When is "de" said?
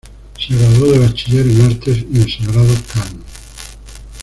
0.93-0.97